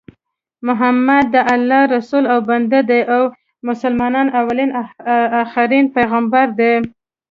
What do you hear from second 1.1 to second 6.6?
د الله رسول او بنده دي او مسلمانانو اولين اخرين پیغمبر